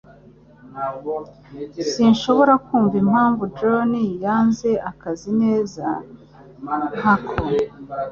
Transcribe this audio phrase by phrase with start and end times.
[1.91, 3.91] Sinshobora kumva impamvu John
[4.23, 5.85] yanze akazi neza
[6.99, 7.33] nkako.